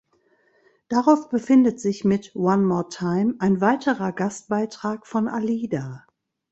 Darauf 0.87 1.29
befindet 1.29 1.79
sich 1.79 2.03
mit 2.03 2.35
"One 2.35 2.63
More 2.63 2.87
Time" 2.89 3.35
ein 3.37 3.61
weiterer 3.61 4.11
Gastbeitrag 4.11 5.05
von 5.05 5.27
Alida. 5.27 6.07